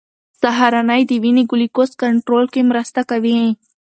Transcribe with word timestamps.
سهارنۍ 0.41 1.01
د 1.07 1.11
وینې 1.23 1.43
ګلوکوز 1.51 1.91
کنټرول 2.01 2.45
کې 2.53 2.61
مرسته 2.71 3.01
کوي. 3.09 3.39